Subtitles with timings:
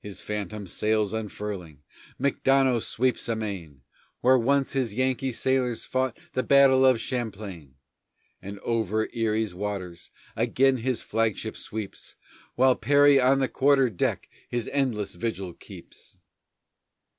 [0.00, 1.82] His phantom sails unfurling
[2.18, 3.82] McDonough sweeps amain
[4.22, 7.74] Where once his Yankee sailors fought The battle of Champlain!
[8.40, 12.16] And over Erie's waters, Again his flagship sweeps,
[12.54, 16.16] While Perry on the quarter deck His endless vigil keeps.